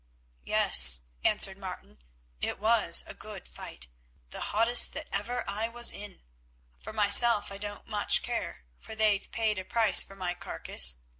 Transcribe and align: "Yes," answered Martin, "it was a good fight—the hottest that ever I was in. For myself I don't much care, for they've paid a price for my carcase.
"Yes," 0.45 1.01
answered 1.23 1.59
Martin, 1.59 1.99
"it 2.41 2.57
was 2.57 3.03
a 3.05 3.13
good 3.13 3.47
fight—the 3.47 4.41
hottest 4.41 4.93
that 4.93 5.07
ever 5.11 5.43
I 5.47 5.67
was 5.67 5.91
in. 5.91 6.23
For 6.79 6.91
myself 6.91 7.51
I 7.51 7.59
don't 7.59 7.85
much 7.85 8.23
care, 8.23 8.63
for 8.79 8.95
they've 8.95 9.31
paid 9.31 9.59
a 9.59 9.63
price 9.63 10.01
for 10.01 10.15
my 10.15 10.33
carcase. 10.33 10.95